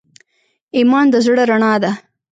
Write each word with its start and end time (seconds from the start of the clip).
ایمان 0.77 1.05
د 1.13 1.15
زړه 1.25 1.43
رڼا 1.51 1.73
ده. 1.83 1.91